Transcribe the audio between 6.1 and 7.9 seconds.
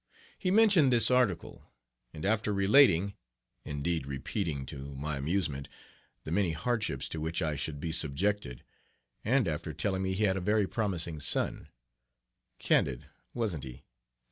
the many hardships to which I should